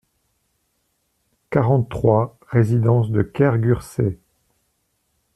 quarante-trois 1.51 2.39
résidence 2.49 3.11
de 3.11 3.21
Kergurset 3.21 4.17